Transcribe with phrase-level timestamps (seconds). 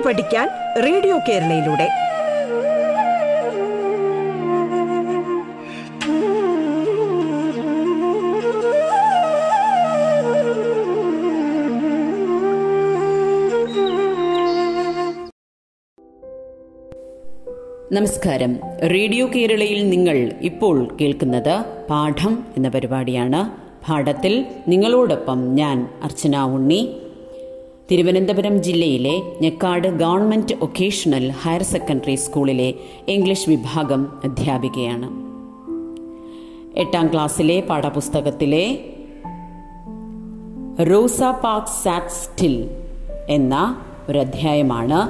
[0.00, 0.48] പാട്ട് പഠിക്കാൻ
[0.82, 1.88] റേഡിയോ കേരളയിലൂടെ.
[17.92, 18.60] നമസ്കാരം.
[18.82, 23.50] റേഡിയോ കേരളയിൽ നിങ്ങൾ ഇപ്പോൾ കേൾക്കുന്നത് പാഠം എന്ന പരിപാടിയാണ്.
[23.90, 27.09] പാഠത്തിൽ നിങ്ങളോടൊപ്പം ഞാൻ അർച്ചന ഉണ്ണി.
[27.90, 32.68] തിരുവനന്തപുരം ജില്ലയിലെ Njekkad government vocational higher secondary സ്കൂളിലെ
[33.06, 35.08] ഇംഗ്ലീഷ് വിഭാഗം അധ്യാപികയാണ്
[36.74, 38.64] എട്ടാം ക്ലാസ്സിലെ പാഠപുസ്തകത്തിലെ
[40.90, 42.54] റോസ പാക് സാറ്റ് സ്റ്റിൽ
[43.28, 43.54] എന്ന
[44.08, 45.00] ഒരു അധ്യായമാണ്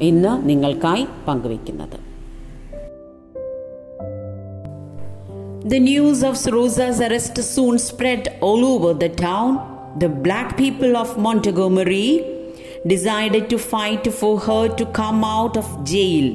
[0.00, 1.98] ഇന്ന് നിങ്ങൾക്കായി പങ്കുവയ്ക്കുന്നത്
[5.64, 9.50] The news of Rosa's arrest soon spread all over the town.
[9.97, 12.25] The black people of Montgomery
[12.85, 16.33] decided to fight for her to come out of jail.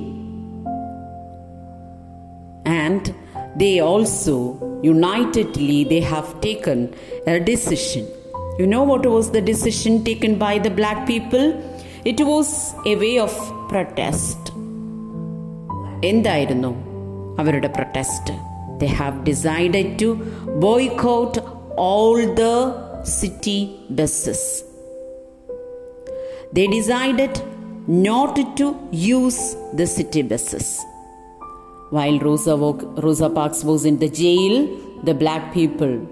[2.65, 3.15] And
[3.57, 6.95] they also unitedly they have taken
[7.27, 8.07] a decision.
[8.59, 11.47] You know what was the decision taken by the black people?
[12.05, 13.33] It was a way of
[13.69, 14.39] protest.
[16.11, 16.71] എന്തായിരുന്നു
[17.41, 18.35] അവരുടെ protest
[18.81, 20.09] they have decided to
[20.65, 21.37] boycott
[21.87, 22.53] all the
[23.04, 24.64] city buses.
[26.54, 27.42] They decided
[27.88, 30.80] not to use the city buses.
[31.92, 34.68] While Rosa, Rosa Parks was in the jail,
[35.04, 36.08] the black people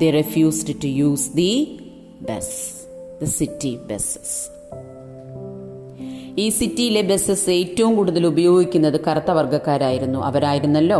[0.00, 1.80] they refused to use the
[2.20, 2.86] bus,
[3.20, 4.50] the city buses.
[6.36, 10.98] ഈ സിറ്റിയിലെ buses ഏറ്റവും കൂടുതൽ ഉപയോഗിക്കുന്നത് കറുത്ത വർഗക്കാരായിരുന്നു അവരായിരുന്നല്ലോ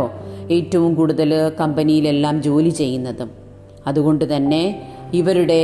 [0.57, 3.44] ഏറ്റവും കൂടുതൽ കമ്പനിയിലെല്ലാം ജോലി ചെയ്യുന്നതും
[3.87, 4.63] അതുകൊണ്ട് തന്നെ
[5.13, 5.61] ഇവരുടെ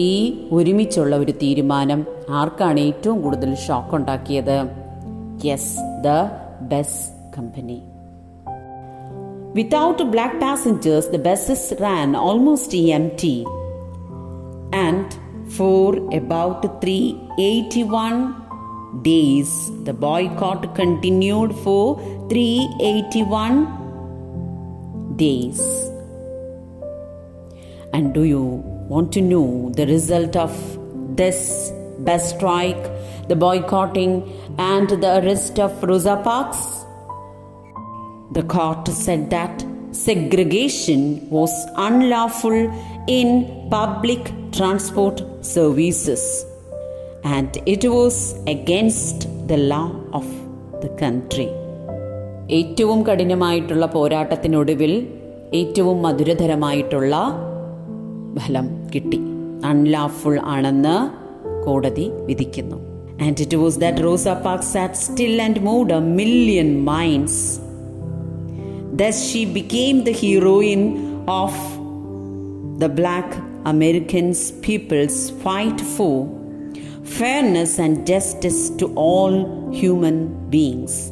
[0.00, 0.08] ഈ
[0.52, 2.00] ഒരുമിച്ചുള്ള ഒരു തീരുമാനം
[2.40, 4.58] ആർക്കാണ് ഏറ്റവും കൂടുതൽ ഷോക്ക് ഉണ്ടാക്കിയത്
[5.46, 5.72] yes
[6.04, 6.16] the
[6.72, 7.00] bus
[7.36, 7.78] company
[9.54, 12.82] without black passengers the buses ran almost
[13.22, 13.34] empty
[14.84, 15.16] and
[15.56, 16.98] for about three
[17.48, 18.14] eighty one
[19.02, 19.70] days.
[19.84, 23.66] The boycott continued for 381
[25.16, 25.60] days.
[27.92, 28.42] And do you
[28.88, 30.52] want to know the result of
[31.16, 32.84] this bus strike,
[33.28, 34.12] the boycotting,
[34.58, 36.62] and the arrest of Rosa Parks?
[38.32, 42.58] The court said that segregation was unlawful
[43.08, 46.44] in public transport services
[47.24, 50.26] and it was against the law of
[50.82, 51.48] the country.
[52.58, 54.92] ഏറ്റവും കഠിനമായിട്ടുള്ള പോരാട്ടത്തിനൊടുവിൽ
[55.54, 57.14] ഏറ്റവും മധുരതരമായിട്ടുള്ള
[58.37, 59.19] ഫലം കിട്ടി
[59.71, 60.97] unlawful ആണെന്ന്
[61.65, 62.79] കോടതി വിധിക്കുന്നു
[63.25, 67.41] and it was that Rosa Park sat still and moved a million minds
[69.01, 70.83] thus she became the heroine
[71.41, 71.61] of
[72.83, 73.35] the black
[73.73, 76.17] Americans people's fight for
[77.07, 81.11] fairness and justice to all human beings.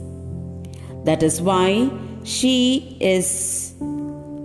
[1.05, 1.89] That is why
[2.25, 3.73] she is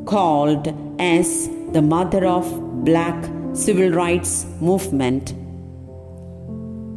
[0.06, 0.68] called
[1.00, 2.45] as the mother of
[2.85, 5.33] black civil rights movement.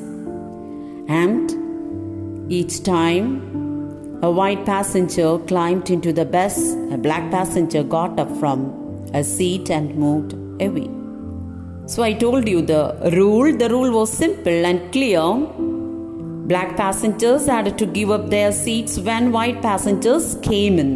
[1.07, 3.49] and each time
[4.21, 8.78] a white passenger climbed into the bus, a black passenger got up from
[9.13, 10.89] a seat and moved away.
[11.85, 13.55] So I told you the rule.
[13.55, 15.21] The rule was simple and clear.
[16.51, 20.91] Black passengers had to give up their seats when white passengers came in.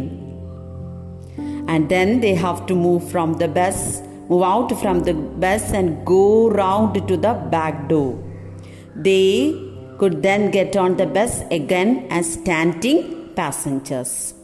[1.68, 6.06] And then they have to move from the bus, move out from the bus and
[6.06, 8.22] go round to the back door.
[8.94, 9.60] They
[9.98, 14.34] could then get on the bus again as standing passengers.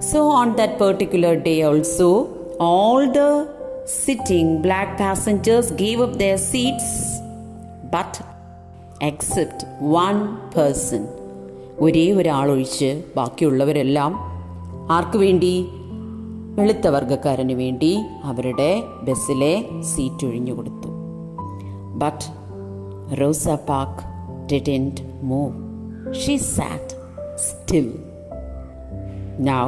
[0.00, 3.46] So, on that particular day, also, all the
[3.86, 6.88] sitting black passengers gave up their seats,
[7.94, 8.12] but
[9.08, 9.60] except
[10.02, 10.20] one
[10.56, 11.02] person.
[11.80, 14.12] ഒരേ ഒരാളൊഴിച്ച് ബാക്കിയുള്ളവരെല്ലാം
[14.90, 15.68] ആർക്കു വേണ്ടി?
[16.54, 20.88] വെളുത്ത വർഗക്കാരന് വേണ്ടി അവരുടെ ബസ്സിലെ seat ഒഴിഞ്ഞു കൊടുത്തു.
[21.94, 22.24] But
[23.20, 24.02] Rosa Parks
[24.54, 25.52] didn't move
[26.14, 26.96] she sat
[27.36, 27.98] still
[29.40, 29.66] Now,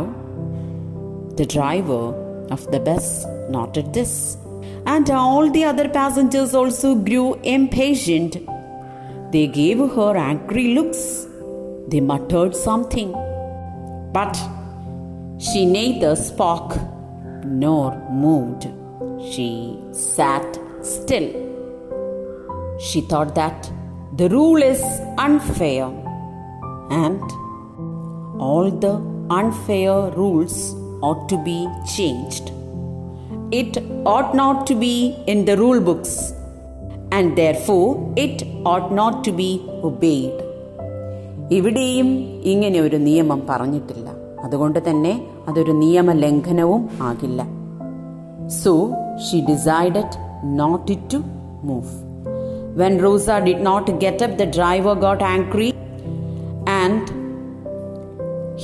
[1.41, 4.37] the driver of the bus noted this,
[4.87, 8.37] and all the other passengers also grew impatient.
[9.33, 11.27] They gave her angry looks.
[11.89, 13.13] They muttered something.
[14.13, 14.35] But
[15.39, 16.77] she neither spoke
[17.45, 18.69] nor moved.
[19.33, 21.29] She sat still.
[22.79, 23.71] She thought that
[24.17, 24.83] the rule is
[25.19, 25.87] unfair
[26.91, 27.21] and
[28.41, 28.95] all the
[29.31, 31.60] unfair rules ought to be
[31.96, 32.48] changed.
[33.52, 33.74] It
[34.06, 34.96] ought not to be
[35.28, 36.14] in the rule books,
[37.12, 37.88] and therefore
[38.18, 39.52] it ought not to be
[39.84, 40.38] obeyed.
[41.52, 42.10] ഇവിടെയും
[42.44, 44.08] ഇങ്ങനെ ഒരു നിയമം പറഞ്ഞിട്ടില്ല
[44.44, 45.14] അതുകൊണ്ട് തന്നെ
[45.48, 47.42] അതൊരു നിയമലംഘനവും ആകില്ല
[48.60, 48.74] so
[49.26, 50.18] she decided
[50.60, 51.20] not to
[51.70, 51.96] move
[52.82, 55.70] when Rosa did not get up the driver got angry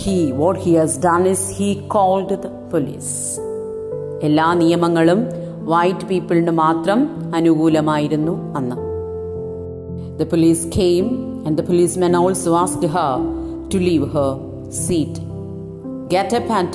[0.10, 3.14] he what he has done is he called the police
[4.28, 5.22] എല്ലാ നിയമങ്ങളും
[5.72, 7.00] വൈറ്റ് പീപ്പിളിന് മാത്രം
[7.38, 8.78] അനുകൂലമായിരുന്നു അന്ന്
[10.20, 11.08] The police came
[11.46, 13.14] and the policeman also asked her
[13.72, 14.30] to leave her
[14.70, 15.16] seat.
[16.14, 16.74] Get up and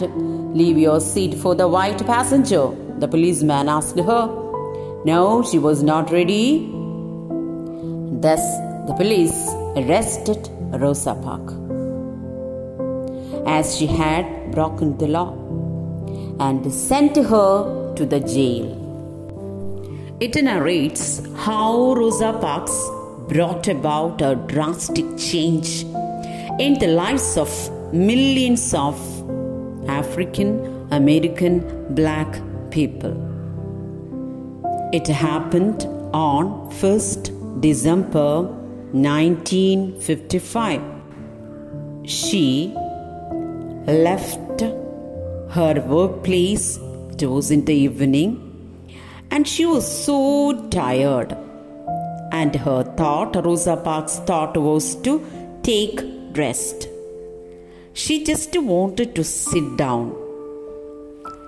[0.61, 2.65] leave your seat for the white passenger,
[2.99, 4.23] the policeman asked her.
[5.05, 6.45] No, she was not ready.
[8.27, 8.45] Thus,
[8.89, 9.41] the police
[9.81, 10.51] arrested
[10.85, 11.55] Rosa Parks
[13.46, 15.34] as she had broken the law
[16.40, 18.82] and sent her to the jail.
[20.20, 22.76] It narrates how Rosa Parks
[23.28, 25.84] brought about a drastic change
[26.60, 27.50] in the lives of
[27.94, 28.96] millions of
[29.90, 31.64] African American
[31.94, 32.40] black
[32.72, 33.14] people.
[34.94, 38.44] It happened on 1st December
[38.94, 40.82] 1955.
[42.06, 42.74] She
[43.88, 46.80] left her workplace,
[47.22, 48.42] was in the evening,
[49.32, 51.36] and she was so tired.
[52.32, 55.26] And her thought, Rosa Parks' thought, was to
[55.64, 56.02] take
[56.36, 56.90] rest.
[57.94, 60.14] She just wanted to sit down.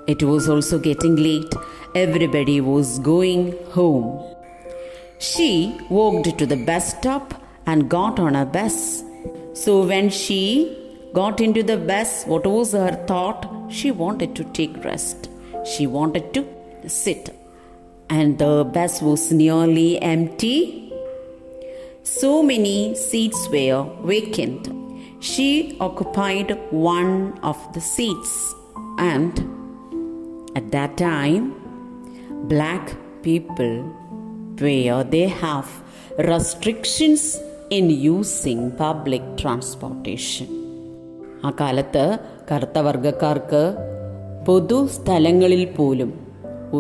[0.08, 1.54] It was also getting late.
[1.94, 4.24] Everybody was going home.
[5.20, 7.34] She walked to the bus stop
[7.66, 9.04] and got on a bus.
[9.54, 13.48] So when she got into the bus, what was her thought?
[13.70, 15.30] She wanted to take rest.
[15.66, 16.46] She wanted to
[16.88, 17.36] sit.
[18.10, 20.94] And the bus was nearly empty.
[22.04, 24.70] So many seats were vacant.
[25.20, 28.54] She occupied one of the seats.
[28.98, 29.38] And
[30.56, 31.54] at that time,
[32.48, 33.84] black people
[34.60, 35.70] where they have
[36.18, 40.67] restrictions in using public transportation.
[41.46, 42.18] ആ കാലത്ത്
[42.52, 43.76] കറുത്ത വർഗക്കാർക്ക്
[44.46, 46.28] പൊതു സ്ഥലങ്ങളിൽ പോലും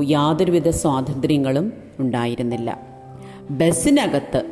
[0.04, 2.80] യാതൊരുവിധ സ്വാതന്ത്ര്യങ്ങളും ഉണ്ടായിരുന്നില്ല.
[3.50, 4.44] ബസ്സിനകത്ത്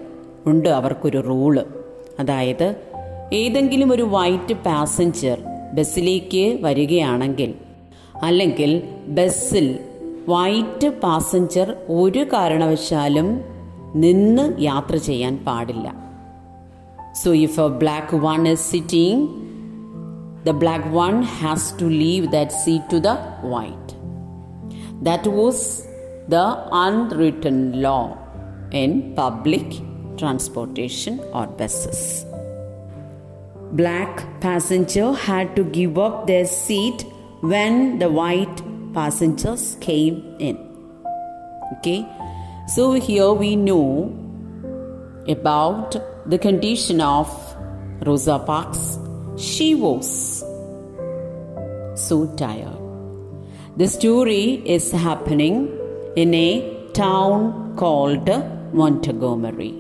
[0.46, 1.66] ഉണ്ട് അവർക്കൊരു റൂൾ.
[2.20, 2.76] അതായത്
[3.34, 5.38] ഏതെങ്കിലും ഒരു വൈറ്റ് പാസഞ്ചർ
[5.74, 7.54] ബസ്സിലേക്ക് വരികയാണെങ്കിൽ
[8.24, 9.80] അല്ലെങ്കിൽ ബസ്സിൽ
[10.28, 13.42] വൈറ്റ് പാസഞ്ചർ ഒരു കാരണവശാലും
[13.96, 15.94] നിന്ന് യാത്ര ചെയ്യാൻ പാടില്ല.
[17.24, 19.45] So if a black one is sitting
[20.46, 23.16] the black one has to leave that seat to the
[23.54, 23.96] white.
[25.02, 25.88] That was
[26.28, 28.18] the unwritten law
[28.72, 29.66] in public
[30.18, 32.26] transportation or buses.
[33.72, 37.06] Black passenger had to give up their seat
[37.42, 38.62] when the white
[38.94, 40.58] passengers came in.
[41.78, 42.08] Okay,
[42.68, 44.14] so here we know
[45.28, 45.96] about
[46.30, 47.28] the condition of
[48.06, 49.00] Rosa Parks
[49.38, 50.44] she was
[51.98, 52.80] so tired.
[53.78, 55.78] The story is happening
[56.16, 56.50] in a
[56.94, 58.28] town called
[58.74, 59.74] Montgomery.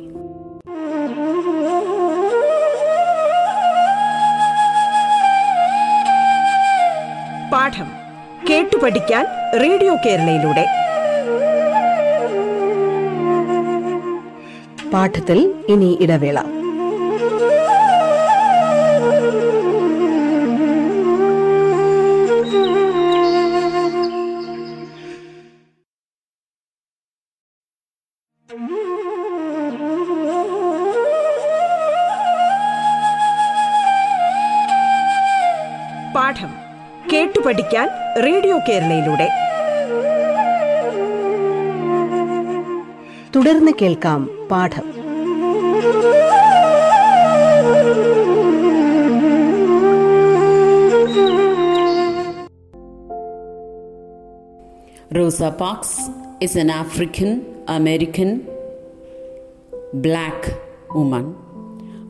[7.51, 7.89] പാഠം
[8.49, 10.65] കേട്ടു പഠിക്കാൻ radio കേരളയിലൂടെ
[14.91, 16.37] പാഠത്തിൽ ഇനി ഇടവേള
[37.45, 37.89] പഠിക്കാൻ
[38.25, 39.29] radio കേരളയിലൂടെ.
[43.35, 44.95] തുടർന്ന് കേൾക്കാം പാഠം.
[55.17, 56.01] Rosa Parks
[56.41, 58.41] is an African American
[59.93, 60.57] black
[60.97, 61.33] woman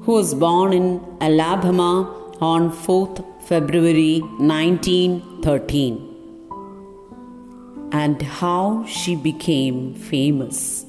[0.03, 2.07] who's born in Alabama
[2.41, 6.11] on 4th February 1913
[7.91, 10.85] and how she became famous.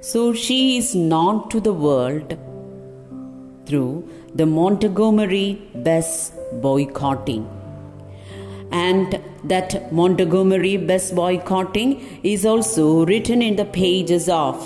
[0.00, 2.38] So she is known to the world
[3.66, 7.48] through the Montgomery bus boycotting.
[8.70, 14.62] And that Montgomery bus boycotting is also written in the pages of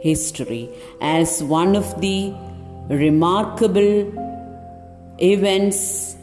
[0.00, 0.68] history
[1.00, 2.34] as one of the
[2.88, 4.12] remarkable
[5.20, 6.16] events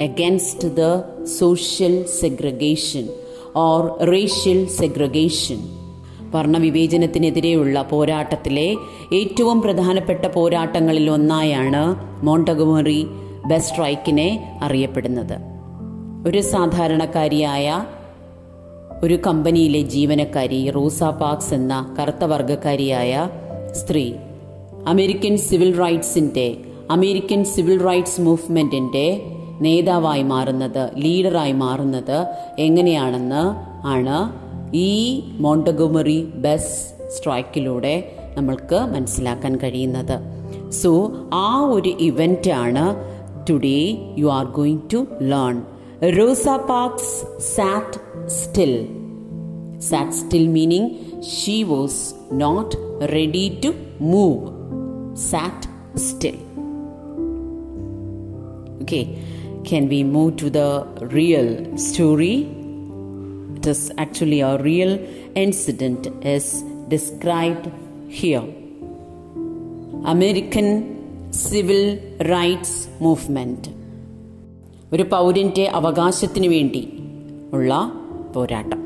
[0.00, 0.90] against the
[1.26, 3.08] social segregation
[3.56, 5.60] or racial segregation.
[6.34, 8.68] വർണവിവേചനത്തിനെതിരെയുള്ള പോരാട്ടത്തിലെ
[9.12, 11.82] ഏറ്റവും പ്രധാനപ്പെട്ട പോരാട്ടങ്ങളിൽ ഒന്നായാണ്
[12.24, 13.00] മോണ്ടഗമറി
[13.46, 15.36] bus സ്ട്രൈക്കിനെ അറിയപ്പെടുന്നത്
[16.26, 17.66] ഒരു സാധാരണക്കാരിയായ
[19.02, 23.12] ഒരു കമ്പനിയിലെ ജീവനക്കാരി RUSA Parks എന്ന കറുത്ത വർഗക്കാരിയായ
[23.72, 24.04] സ്ത്രീ
[24.88, 26.56] അമേരിക്കൻ സിവിൽ റൈറ്റ്സിന്റെ
[26.90, 29.22] അമേരിക്കൻ സിവിൽ റൈറ്റ്സ് മൂവ്മെന്റിന്റെ
[29.60, 32.26] നേതാവായി മാറുന്നത് ലീഡറായി മാറുന്നത്
[32.58, 33.42] എങ്ങനെയാണെന്ന്
[33.86, 34.32] ആണ്
[34.76, 40.20] ഈ മോണ്ടഗോമറി ബസ് സ്ട്രൈക്കിലൂടെ നമ്മൾക്ക് മനസ്സിലാക്കാൻ കഴിയുന്നത്.
[40.70, 42.94] സോ ആ ഒരു ഇവന്റ് ആണ്
[43.50, 45.62] today you are going to learn
[46.18, 48.88] Rosa Parks sat still
[49.78, 50.90] sat still meaning
[51.22, 52.76] she was not
[53.12, 53.68] ready to
[54.00, 54.53] move
[55.30, 55.68] sat
[56.06, 56.40] still.
[58.82, 59.04] Okay,
[59.68, 60.70] can we move to the
[61.18, 62.36] real story?
[63.56, 64.92] It is actually a real
[65.34, 66.02] incident
[66.34, 66.46] is
[66.88, 67.66] described
[68.20, 68.44] here.
[70.14, 70.68] American
[71.46, 71.84] Civil
[72.34, 73.62] Rights Movement
[74.92, 76.82] ഒരു പൗരന്റെ അവകാശത്തിനു വേണ്ടി
[77.56, 77.74] ഉള്ള
[78.34, 78.80] പോരാട്ടം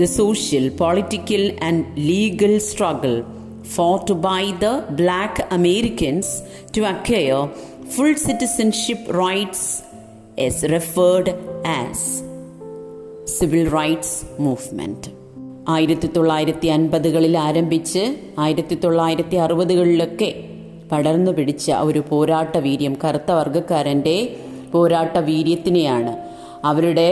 [0.00, 1.78] the social, political, and
[2.12, 3.18] legal struggle
[3.64, 6.42] fought by the black Americans
[6.72, 7.48] to acquire
[7.86, 9.62] full citizenship rights
[10.38, 11.28] is referred
[11.82, 11.98] as
[13.30, 15.10] civil rights movement
[15.68, 18.02] ആയിരത്തി തൊള്ളായിരത്തി അൻപതുകളിൽ ആരംഭിച്ച്
[18.38, 20.28] ആയിരത്തി തൊള്ളായിരത്തി അറുപതുകളിലൊക്കെ
[20.92, 24.16] പടർന്നു പിടിച്ച ഒരു പോരാട്ട വീര്യം കറുത്ത വർഗക്കാരന്റെ
[24.72, 26.12] പോരാട്ട വീര്യത്തിനെയാണ്
[26.62, 27.08] അവരുടെ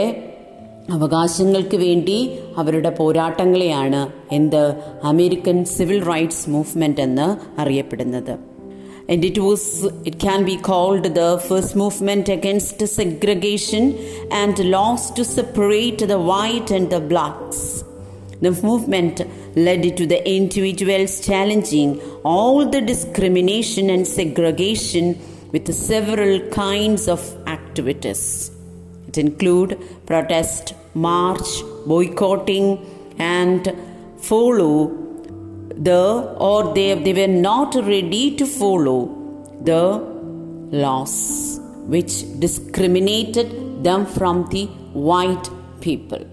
[0.96, 2.18] അവകാശങ്ങൾക്ക് വേണ്ടി
[2.60, 4.02] അവരുടെ പോരാട്ടങ്ങളെയാണ്
[4.36, 4.62] എന്ത്
[5.10, 7.26] അമേരിക്കൻ സിവിൽ റൈറ്റ്സ് മൂവ്മെന്റ് എന്ന്
[7.64, 8.36] അറിയപ്പെടുന്നത്
[9.12, 9.62] and it was
[10.08, 13.84] it can be called the first movement against segregation
[14.40, 17.60] and laws to separate the white and the blacks
[18.44, 19.16] the movement
[19.66, 21.92] led to the individuals challenging
[22.32, 25.06] all the discrimination and segregation
[25.54, 27.22] with several kinds of
[27.56, 28.22] activities
[29.12, 29.70] it include
[30.06, 31.48] protest march
[31.86, 32.66] boycotting
[33.18, 33.74] and
[34.18, 34.74] follow
[35.88, 36.02] the
[36.38, 39.00] or they, they were not ready to follow
[39.62, 39.82] the
[40.72, 45.48] laws which discriminated them from the white
[45.80, 46.26] people.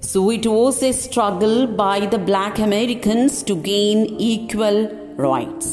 [0.00, 4.78] So it was a struggle by the black Americans to gain equal
[5.16, 5.68] rights.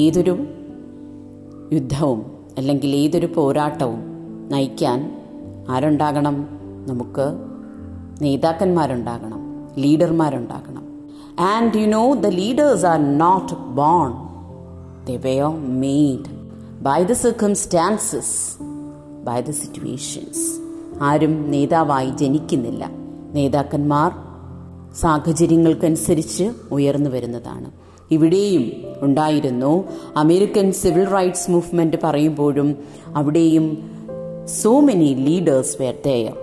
[0.00, 0.34] ഏതൊരു
[1.76, 2.20] യുദ്ധവും
[2.58, 4.00] അല്ലെങ്കിൽ ഏതൊരു പോരാട്ടവും
[4.53, 4.99] നയിക്കാൻ
[5.69, 6.47] ആരുണ്ടാകണം?
[6.87, 7.25] നമുക്ക്
[8.21, 9.39] നേതാക്കന്മാരുണ്ടാകണം
[9.77, 10.83] ലീഡർമാരുണ്ടാകണം.
[11.39, 14.11] And you know the leaders are not born
[15.05, 16.29] they were made
[16.81, 18.63] by the circumstances
[19.23, 20.45] by the situations
[21.01, 22.89] ആരും നേതാവായി ജനിക്കുന്നില്ല.
[23.33, 24.11] നേതാക്കന്മാർ
[24.95, 27.71] സാഹചര്യങ്ങൾക്കനുസരിച്ച് ഉയർന്നു വരുന്നതാണ്.
[28.11, 29.83] ഇവിടെയും ഉണ്ടായിരുന്നു
[30.17, 32.77] അമേരിക്കൻ സിവിൽ റൈറ്റ്സ് മൂവ്മെന്റ് പറയുമ്പോഴും
[33.15, 33.65] അവിടെയും
[34.47, 36.37] so many leaders were there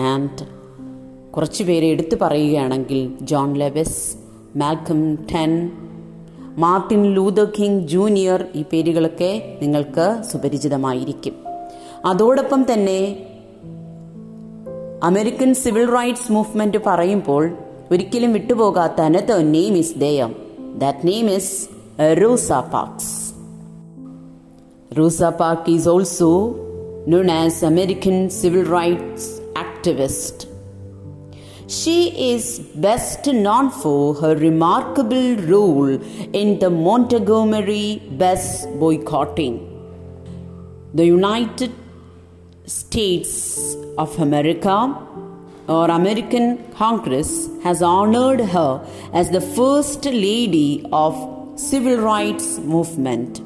[0.00, 0.46] and
[1.32, 4.16] കുറച്ച് പേരെ എടുത്തു പറയുകയാണെങ്കിൽ ജോൺ ലെവസ്
[4.56, 5.70] മാൽക്കം ടെൻ
[6.58, 11.34] മാർട്ടിൻ ലൂതർ കിങ് ജൂനിയർ ഈ പേരുകളൊക്കെ നിങ്ങൾക്ക് സുപരിചിതമായിരിക്കും.
[12.04, 13.26] അതോടൊപ്പം തന്നെ
[15.02, 17.56] അമേരിക്കൻ സിവിൽ റൈറ്റ്സ് മൂവ്മെന്റ് പറയുമ്പോൾ
[17.90, 20.34] ഒരിക്കലും വിട്ടുപോകാത്ത another name is there
[20.78, 21.68] that name is
[22.22, 23.34] Rosa Parks
[24.98, 26.60] Rosa Park is also
[27.06, 30.46] known as American civil rights activist.
[31.68, 35.90] She is best known for her remarkable role
[36.42, 39.54] in the Montgomery bus boycotting.
[40.94, 41.72] The United
[42.66, 44.76] States of America
[45.68, 51.14] or American Congress has honored her as the first lady of
[51.56, 53.40] civil rights movement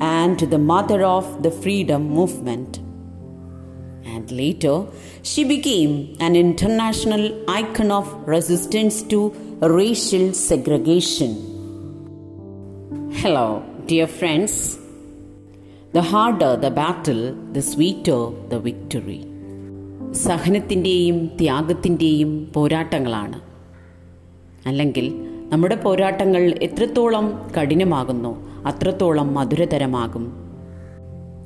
[0.00, 2.81] and the mother of the freedom movement
[4.22, 4.86] and later
[5.22, 11.30] she became an international icon of resistance to racial segregation.
[13.12, 14.78] Hello, dear friends.
[15.92, 19.20] The harder the battle, the sweeter the victory.
[20.12, 23.40] സഹനത്തിന്റെയും ത്യാഗത്തിന്റെയും പോരാട്ടങ്ങളാണ്
[24.66, 25.06] അല്ലെങ്കിൽ
[25.48, 28.32] നമ്മുടെ പോരാട്ടങ്ങൾ എത്രത്തോളം കഠിനമാകുന്നു
[28.66, 30.32] അത്രത്തോളം മധുരതരമാകും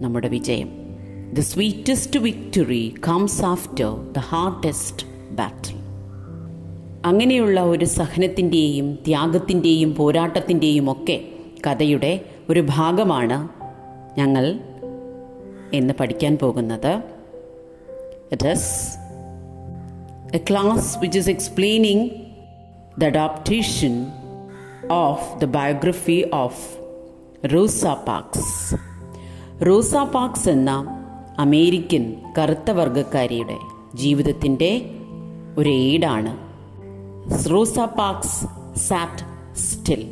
[0.00, 0.85] നമ്മുടെ വിജയം
[1.32, 5.80] The sweetest victory comes after the hardest battle.
[7.04, 11.16] അങ്ങനെയുള്ള ഒരു സഹനത്തിന്റെയും ത്യാഗത്തിന്റെയും പോരാട്ടത്തിന്റെയും ഒക്കെ
[11.66, 12.12] കഥയുടെ
[12.48, 13.38] ഒരു ഭാഗമാണ്
[14.18, 14.44] ഞങ്ങൾ
[15.72, 16.92] എന്ന് പഠിക്കാൻ പോകുന്നത്
[18.32, 18.70] it is
[20.34, 22.06] a class which is explaining
[22.98, 23.94] the adaptation
[24.90, 26.62] of the biography of
[27.54, 28.52] Rosa Parks
[29.66, 30.72] Rosa Parks എന്ന
[31.38, 33.56] അമേരിക്കൻ കറുത്ത വർഗക്കാരിയുടെ
[33.94, 34.90] ജീവിതത്തിന്റെ
[35.58, 36.36] ഒരു ഏടാണ്.
[37.38, 38.46] Rosa Parks
[38.78, 40.06] sat still.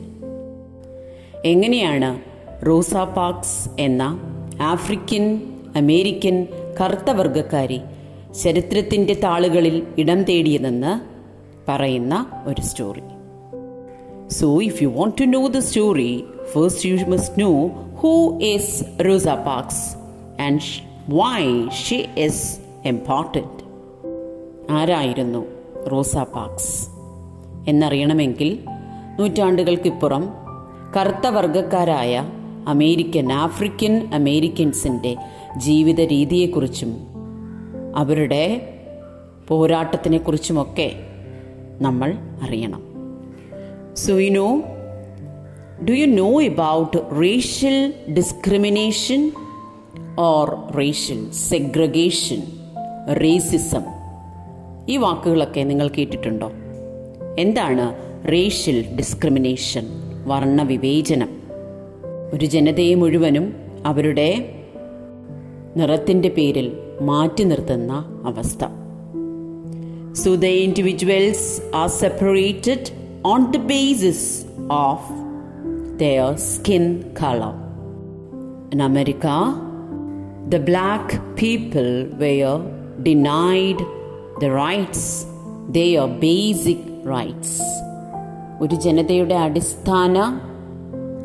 [1.44, 2.20] എങ്ങനെയാണ്
[2.66, 4.20] റോസ പാക്സ് എന്ന
[4.62, 5.42] ആഫ്രിക്കൻ
[5.76, 6.46] അമേരിക്കൻ
[6.80, 7.80] കറുത്ത വർഗക്കാരി
[8.42, 11.00] ചരിത്രത്തിന്റെ താളുകളിൽ ഇടം തേടിയതെന്ന്
[11.70, 13.02] പറയുന്ന ഒരു story.
[14.28, 19.28] So if you want to know the story first you must know who is Rosa
[19.28, 19.96] Parks
[20.42, 23.64] and why she is important
[24.72, 25.46] ആരായിരുന്നു
[25.88, 26.88] റോസ പാക്സ്?
[27.68, 28.58] എന്നറിയണമെങ്കിൽ
[29.18, 30.28] നൂറ്റാണ്ടുകൾക്കിപ്പുറം
[30.96, 32.28] കറുത്ത വർഗക്കാരായ
[32.68, 35.16] അമേരിക്കൻ ആഫ്രിക്കൻ അമേരിക്കൻസിന്റെ
[35.56, 36.96] ജീവിത രീതിയെക്കുറിച്ചും
[37.96, 38.74] അവരുടെ
[39.48, 40.92] പോരാട്ടത്തിനെക്കുറിച്ചുമൊക്കെ
[41.80, 42.82] നമ്മൾ അറിയണം.
[43.96, 44.62] So you know
[45.88, 49.32] do you know about racial discrimination
[50.18, 52.42] or racial segregation
[53.14, 53.80] racism
[54.88, 56.50] ഈ വാക്കുകളൊക്കെ നിങ്ങൾ കേട്ടിട്ടുണ്ടോ?
[57.38, 57.94] എന്താണ്
[58.32, 59.86] റേഷ്യൽ ഡിസ്ക്രിമിനേഷൻ
[60.26, 61.28] വർണവിവേചനം?
[62.32, 63.54] ഒരു ജനതയെ മുഴുവനും
[63.86, 64.54] അവരുടെ
[65.76, 68.64] നിറത്തിന്റെ പേരിൽ മാറ്റി നിർത്തുന്ന അവസ്ഥ.
[70.12, 75.12] So the individuals are separated on the basis of
[75.98, 77.64] their skin colour
[78.82, 79.26] America
[80.52, 81.90] the black people
[82.22, 82.56] were
[83.02, 83.80] denied
[84.42, 85.02] the rights,
[85.72, 87.52] their basic rights.
[88.60, 90.18] ഒരു ജനതയുടെ അടിസ്ഥാന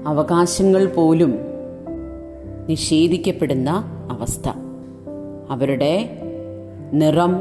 [0.08, 1.32] അവകാശങ്ങൾ പോലും
[2.70, 3.70] നിഷേധിക്കപ്പെടുന്ന
[4.12, 4.50] അവസ്ഥ.
[5.50, 5.94] അവരുടെ
[6.94, 7.34] നിറം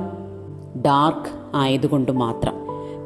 [0.82, 2.54] ഡാർക്ക് ആയതുകൊണ്ട് മാത്രം.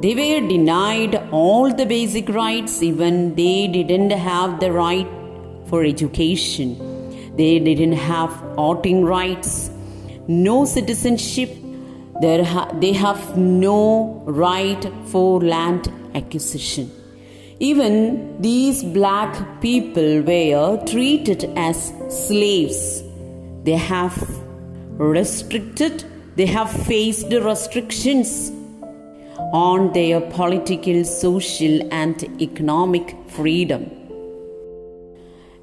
[0.01, 5.11] They were denied all the basic rights even they didn't have the right
[5.67, 6.77] for education
[7.37, 9.71] They didn't have voting rights,
[10.29, 11.51] no citizenship.
[12.23, 16.91] Ha- they have no right for land acquisition.
[17.59, 23.03] Even these black people were treated as slaves.
[23.65, 24.17] They have
[24.99, 26.05] restricted,
[26.37, 28.53] they have faced restrictions
[29.53, 34.02] on their political, social, and economic freedom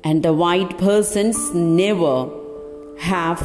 [0.05, 1.39] and the white persons
[1.81, 2.17] never
[3.03, 3.43] have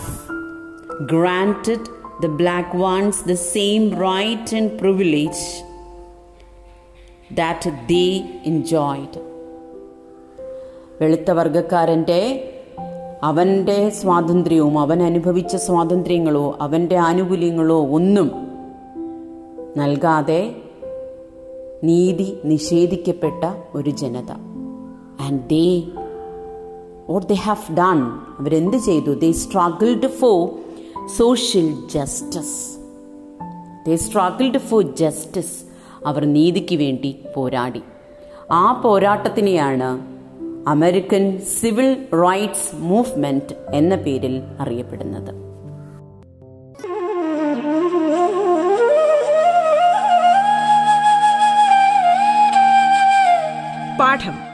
[1.08, 1.82] granted
[2.22, 5.42] the black ones the same right and privilege
[7.32, 8.10] that they
[8.44, 9.13] enjoyed.
[11.02, 12.22] വെളുത്ത വർഗക്കാരൻ്റെ
[13.24, 18.30] അവൻ്റെ സ്വാതന്ത്ര്യവും അവൻ അനുഭവിച്ച സ്വാതന്ത്ര്യങ്ങളോ അവൻ്റെ ആനുകൂല്യങ്ങളോ ഒന്നും
[19.78, 20.42] നൽകാതെ
[21.84, 23.42] നീതി നിഷേധിക്കപ്പെട്ട
[23.78, 24.32] ഒരു ജനത
[25.26, 25.65] and they
[27.09, 28.03] what they have done
[28.38, 29.11] അവരെന്ത് ചെയ്തു?
[29.11, 30.51] They struggled for
[31.07, 32.77] social justice
[33.87, 35.62] they struggled for justice
[36.07, 37.83] അവർ നീതിക്ക് വേണ്ടി പോരാടി.
[38.53, 40.01] ആ പോരാട്ടത്തിനെയാണ്
[40.69, 45.35] അമേരിക്കൻ സിവിൽ റൈറ്റ്സ് മൂവ്മെന്റ് എന്ന പേരിൽ അറിയപ്പെടുന്നത്.
[53.99, 54.54] പാഠം.